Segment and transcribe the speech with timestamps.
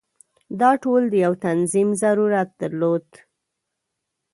[0.59, 3.07] دا ټول د یو تنظیم ضرورت درلود.